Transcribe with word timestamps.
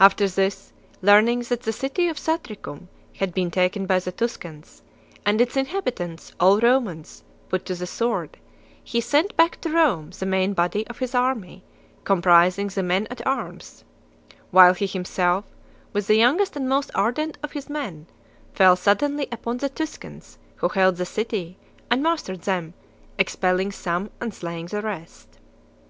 After 0.00 0.26
this, 0.26 0.72
learning 1.02 1.40
that 1.50 1.64
the 1.64 1.70
city 1.70 2.08
of 2.08 2.16
Satricum 2.18 2.88
had 3.18 3.34
been 3.34 3.50
taken 3.50 3.84
by 3.84 3.98
the 3.98 4.10
Tuscans, 4.10 4.80
and 5.26 5.38
its 5.38 5.54
inhabitants, 5.54 6.32
all 6.40 6.58
Romans, 6.60 7.22
put 7.50 7.66
to 7.66 7.74
the 7.74 7.86
sword, 7.86 8.38
he 8.82 9.02
sent 9.02 9.36
back 9.36 9.60
to 9.60 9.68
Rome 9.68 10.12
the 10.18 10.24
main 10.24 10.54
body 10.54 10.86
of 10.86 10.96
his 11.00 11.14
army, 11.14 11.62
comprising 12.04 12.68
the 12.68 12.82
men 12.82 13.06
at 13.10 13.26
arms, 13.26 13.84
while 14.50 14.72
he 14.72 14.86
himself, 14.86 15.44
with 15.92 16.06
the 16.06 16.16
youngest 16.16 16.56
and 16.56 16.66
most 16.70 16.90
ardent 16.94 17.36
of 17.42 17.52
his 17.52 17.68
men, 17.68 18.06
fell 18.54 18.76
suddenly 18.76 19.28
upon 19.30 19.58
the 19.58 19.68
Tuscans 19.68 20.38
who 20.54 20.70
held 20.70 20.96
the 20.96 21.04
city 21.04 21.58
and 21.90 22.02
mastered 22.02 22.40
them, 22.40 22.72
ex 23.18 23.36
pelling 23.36 23.70
some 23.74 24.08
and 24.22 24.32
slaying 24.32 24.64
the 24.68 24.80
rest. 24.80 25.38